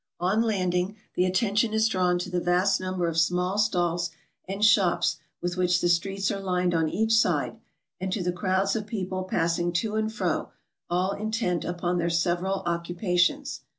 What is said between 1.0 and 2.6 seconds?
the attention is drawn to the